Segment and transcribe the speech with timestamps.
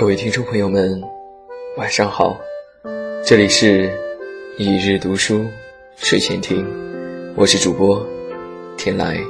[0.00, 0.98] 各位听众朋友们，
[1.76, 2.40] 晚上好，
[3.22, 3.92] 这里是
[4.56, 5.44] 一日读书
[5.94, 6.66] 睡前听，
[7.36, 8.02] 我是主播
[8.78, 9.20] 天来。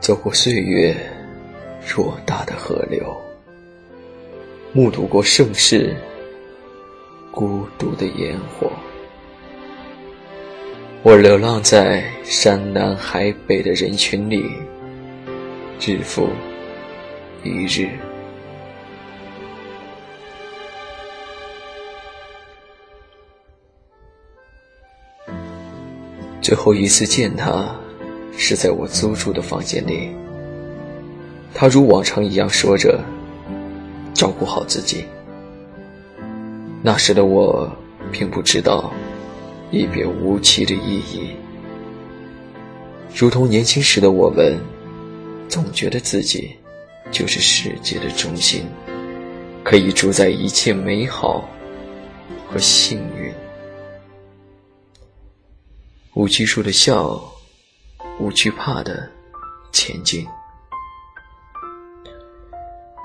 [0.00, 0.96] 走过岁月
[1.86, 3.14] 偌大的河流，
[4.72, 5.94] 目睹过盛世
[7.30, 8.72] 孤独的烟火。
[11.06, 14.44] 我流浪在山南海北的人群里，
[15.80, 16.28] 日复
[17.44, 17.88] 一日。
[26.42, 27.64] 最后一次见他。
[28.36, 30.10] 是在我租住的房间里，
[31.54, 33.00] 他如往常一样说着
[34.12, 35.04] ：“照顾好自己。”
[36.82, 37.70] 那时的我
[38.10, 38.92] 并不知道
[39.70, 41.30] 一别无期的意义，
[43.14, 44.58] 如同年轻时的我们，
[45.48, 46.54] 总觉得自己
[47.10, 48.66] 就是世界的中心，
[49.62, 51.48] 可以主宰一切美好
[52.48, 53.32] 和幸运。
[56.14, 57.20] 无拘束的笑。
[58.18, 59.06] 无惧怕的
[59.72, 60.26] 前进，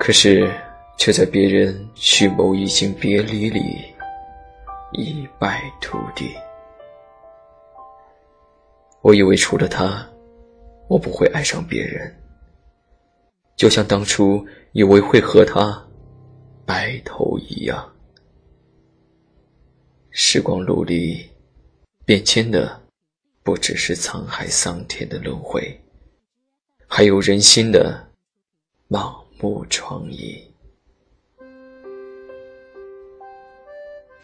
[0.00, 0.50] 可是
[0.96, 3.60] 却在别人蓄谋已经别离里
[4.92, 6.34] 一败涂地。
[9.02, 10.08] 我以为除了他，
[10.88, 12.14] 我不会爱上别人，
[13.56, 15.86] 就像当初以为会和他
[16.64, 17.92] 白头一样。
[20.10, 21.28] 时光路里
[22.04, 22.80] 变迁的。
[23.44, 25.76] 不只是沧海桑田的轮回，
[26.86, 28.08] 还有人心的
[28.88, 30.40] 盲目创意。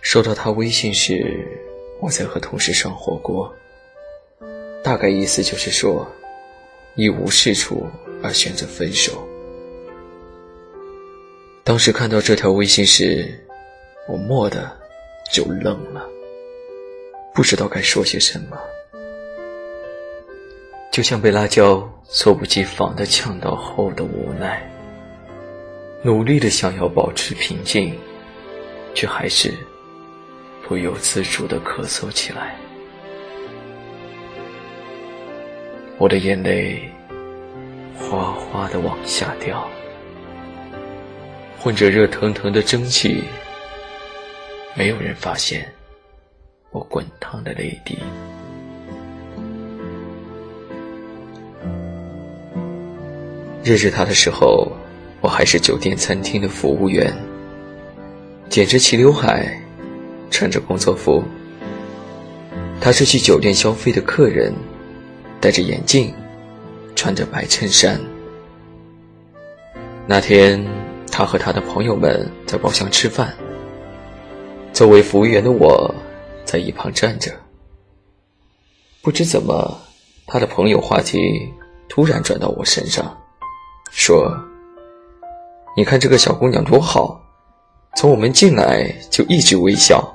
[0.00, 1.44] 收到他微信时，
[2.00, 3.52] 我在和同事上火锅，
[4.82, 6.10] 大概意思就是说，
[6.94, 7.86] 一无是处
[8.22, 9.26] 而选择分手。
[11.64, 13.28] 当时看到这条微信时，
[14.08, 14.70] 我蓦地
[15.30, 16.08] 就愣了，
[17.34, 18.58] 不知道该说些什么。
[20.90, 24.68] 就像被辣椒猝不及防的呛到后的无奈，
[26.02, 27.96] 努力的想要保持平静，
[28.94, 29.52] 却还是
[30.66, 32.56] 不由自主的咳嗽起来。
[36.00, 36.80] 我的眼泪
[37.98, 39.68] 哗哗的往下掉，
[41.58, 43.24] 混着热腾腾的蒸汽，
[44.76, 45.66] 没有人发现
[46.70, 47.98] 我滚烫的泪滴。
[53.64, 54.70] 认识他的时候，
[55.20, 57.12] 我还是酒店餐厅的服务员，
[58.48, 59.60] 剪着齐刘海，
[60.30, 61.24] 穿着工作服。
[62.80, 64.54] 他是去酒店消费的客人，
[65.40, 66.12] 戴着眼镜，
[66.94, 68.00] 穿着白衬衫。
[70.06, 70.64] 那天，
[71.10, 73.34] 他和他的朋友们在包厢吃饭，
[74.72, 75.94] 作为服务员的我
[76.44, 77.30] 在一旁站着。
[79.02, 79.80] 不知怎么，
[80.26, 81.18] 他的朋友话题
[81.88, 83.16] 突然转到我身上。
[83.90, 84.30] 说
[85.76, 87.20] ：“你看这个小姑娘多好，
[87.96, 90.14] 从我们进来就一直微笑。”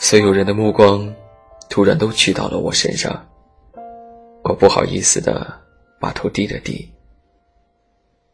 [0.00, 1.14] 所有人的目光
[1.68, 3.26] 突然都聚到了我身上，
[4.44, 5.46] 我不好意思的
[6.00, 6.90] 把头低了低。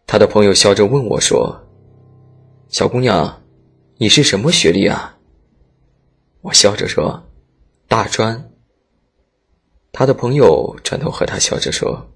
[0.06, 1.54] 他的朋友笑着问我说
[2.68, 3.42] ：“小姑娘，
[3.96, 5.16] 你是什么学历啊？”
[6.42, 7.22] 我笑着说
[7.88, 8.50] ：“大专。”
[9.92, 12.06] 他的朋友转头和他笑着说：“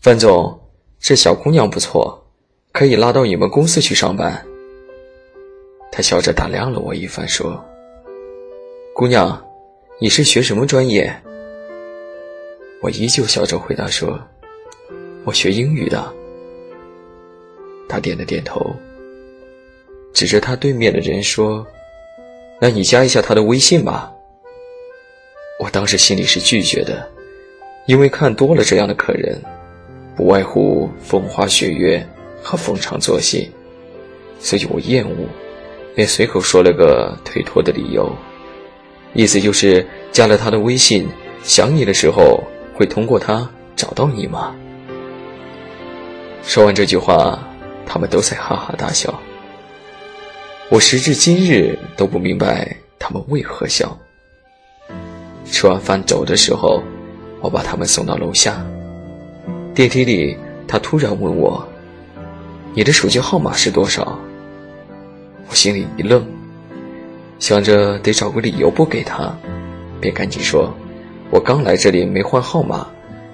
[0.00, 0.60] 范总。”
[1.00, 2.26] 这小姑娘不错，
[2.72, 4.42] 可以拉到你们公司去上班。
[5.92, 7.62] 他笑着打量了我一番，说
[8.96, 9.38] ：“姑娘，
[10.00, 11.14] 你是学什么专业？”
[12.84, 14.20] 我依旧笑着回答说
[15.24, 16.14] ：“我学英语的。”
[17.88, 18.76] 他点了点头，
[20.12, 21.66] 指着他对面的人说
[22.60, 24.12] ：“那你加一下他的微信吧。”
[25.58, 27.10] 我当时心里是拒绝的，
[27.86, 29.40] 因为看多了这样的客人。
[30.14, 32.06] 不外乎风花雪月
[32.42, 33.50] 和逢场作戏，
[34.38, 35.26] 所以我厌恶，
[35.94, 38.14] 便随口说了个推脱的理由，
[39.14, 41.08] 意思就是加了他的微信，
[41.42, 42.40] 想你的时候
[42.74, 44.54] 会通过他找到你吗？
[46.42, 47.38] 说完这句话，
[47.86, 49.12] 他们都在哈哈大笑。
[50.70, 53.96] 我时至今日都不明白他们为何笑。
[55.44, 56.82] 吃完饭走的时候，
[57.40, 58.64] 我把他们送到楼下。
[59.74, 60.36] 电梯里，
[60.66, 61.66] 他突然问我
[62.74, 64.18] ：“你的手机号码是多少？”
[65.48, 66.26] 我心里一愣，
[67.38, 69.34] 想着得找个理由不给他，
[70.00, 70.74] 便赶紧说
[71.30, 72.86] ：“我刚来这里没换号码，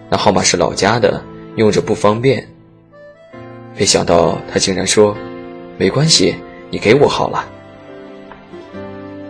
[0.09, 1.23] 那号码是老家的，
[1.57, 2.47] 用着不方便。”
[3.77, 5.17] 没想到他竟然说
[5.79, 6.35] ：“没关系，
[6.71, 7.45] 你给我好了。”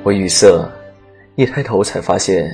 [0.03, 0.67] 我语塞，
[1.37, 2.51] 一抬头才发现，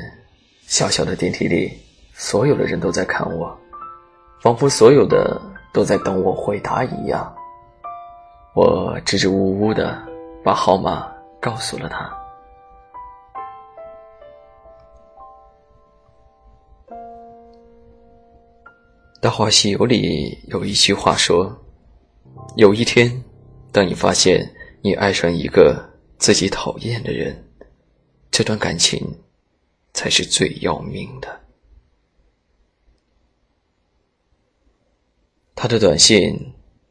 [0.67, 1.73] 小小的电梯里，
[2.15, 3.57] 所有的人都在看我，
[4.43, 5.41] 仿佛所有的
[5.73, 7.33] 都在等我回答一样。
[8.55, 9.97] 我支支吾吾的
[10.43, 11.07] 把号码
[11.41, 12.05] 告诉了他。
[19.27, 21.53] 《大话西游》里有一句话说
[22.55, 23.25] ：“有一天，
[23.73, 24.49] 当你发现
[24.83, 25.85] 你爱上一个
[26.17, 27.45] 自己讨厌的人，
[28.31, 29.05] 这段感情
[29.93, 31.41] 才是最要命的。”
[35.57, 36.39] 他的短信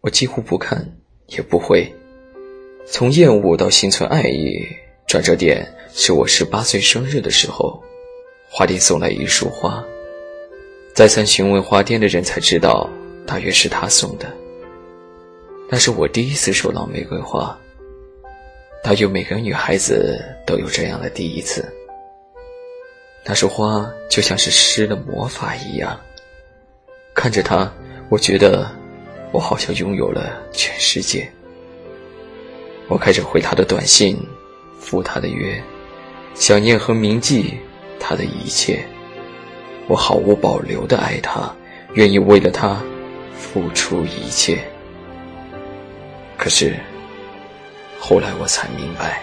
[0.02, 0.86] 我几乎不看，
[1.28, 1.90] 也不回。
[2.86, 4.60] 从厌恶到心存爱意，
[5.08, 7.82] 转折点是我十八岁生日的时候，
[8.50, 9.82] 花店送来一束花。
[10.96, 12.90] 再三询问花店的人才知道，
[13.28, 14.34] 大约是他送的。
[15.70, 17.60] 那是我第一次收到玫瑰花。
[18.82, 21.70] 大约每个女孩子都有这样的第一次。
[23.26, 26.00] 那束花就像是施了魔法一样，
[27.14, 27.70] 看着它，
[28.08, 28.66] 我觉得
[29.34, 31.30] 我好像拥有了全世界。
[32.88, 34.18] 我开始回他的短信，
[34.80, 35.62] 赴他的约，
[36.36, 37.58] 想念和铭记
[38.00, 38.88] 他的一切。
[39.88, 41.54] 我毫无保留的爱他，
[41.94, 42.82] 愿意为了他
[43.38, 44.60] 付出一切。
[46.38, 46.76] 可是，
[48.00, 49.22] 后来我才明白，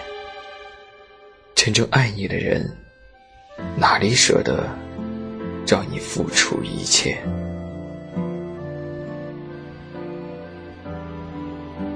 [1.53, 2.69] 真正爱你的人，
[3.77, 4.69] 哪里舍得
[5.67, 7.17] 让你付出一切？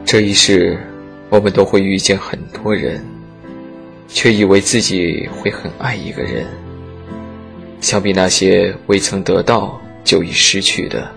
[0.05, 0.77] 这一世，
[1.29, 3.03] 我们都会遇见很多人，
[4.07, 6.45] 却以为自己会很爱一个人。
[7.87, 11.09] 相比那些未曾得到就已失去的，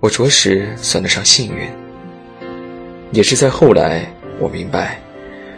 [0.00, 1.70] 我着实算得上幸运。
[3.12, 5.00] 也是在后来，我明白，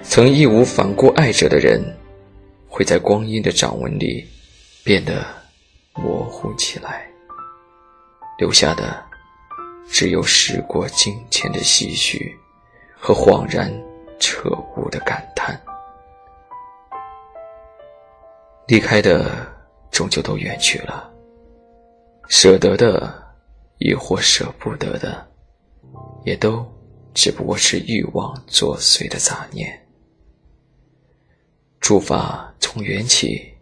[0.02, 1.82] 曾义无反顾爱着的人，
[2.68, 4.22] 会在光阴的掌纹里
[4.84, 5.24] 变得
[5.94, 7.06] 模糊起来，
[8.38, 9.02] 留下的
[9.88, 12.36] 只有时过境迁的唏嘘
[13.00, 13.72] 和恍然
[14.20, 15.37] 彻悟的感叹。
[18.68, 19.50] 离开的
[19.90, 21.10] 终究都远去了，
[22.28, 23.10] 舍得的，
[23.78, 25.26] 亦或舍不得的，
[26.26, 26.62] 也都
[27.14, 29.86] 只不过是欲望作祟的杂念。
[31.80, 33.54] 诸法从缘起，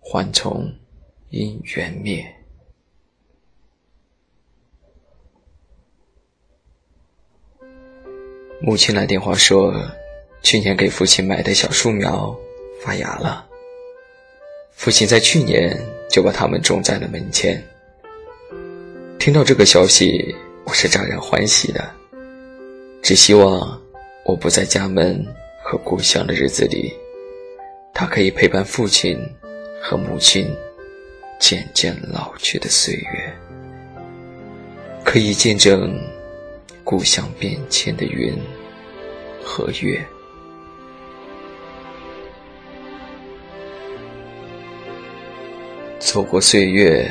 [0.00, 0.68] 幻从
[1.30, 2.26] 因缘灭。
[8.60, 9.72] 母亲来电话说，
[10.42, 12.36] 去年给父亲买的小树苗
[12.82, 13.50] 发芽了。
[14.84, 15.74] 父亲在去年
[16.10, 17.58] 就把它们种在了门前。
[19.18, 20.36] 听到这个消息，
[20.66, 21.90] 我是乍然欢喜的，
[23.00, 23.80] 只希望
[24.26, 25.24] 我不在家门
[25.62, 26.92] 和故乡的日子里，
[27.94, 29.18] 他可以陪伴父亲
[29.80, 30.54] 和母亲
[31.40, 33.34] 渐渐老去的岁月，
[35.02, 35.98] 可以见证
[36.84, 38.38] 故乡变迁的云
[39.42, 39.98] 和月。
[45.98, 47.10] 走过岁月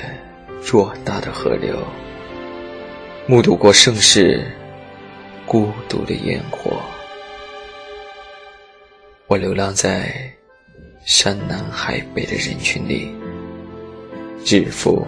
[0.61, 1.77] 偌大的河流，
[3.27, 4.45] 目睹过盛世
[5.45, 6.71] 孤独的烟火。
[9.27, 10.31] 我流浪在
[11.05, 13.11] 山南海北的人群里，
[14.45, 15.05] 日复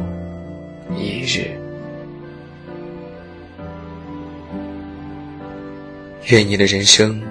[0.98, 1.52] 一日。
[6.28, 7.22] 愿你的人生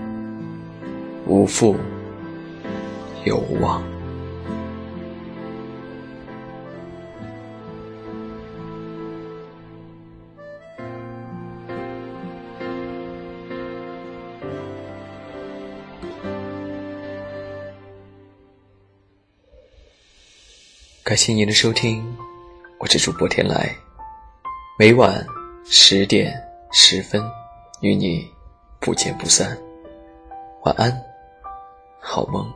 [1.26, 1.76] 无负
[3.24, 3.93] 有望。
[21.04, 22.02] 感谢您的收听，
[22.78, 23.76] 我是主播天来，
[24.78, 25.22] 每晚
[25.66, 26.34] 十点
[26.72, 27.22] 十分
[27.82, 28.26] 与你
[28.80, 29.54] 不见不散，
[30.62, 30.90] 晚安，
[32.00, 32.50] 好梦。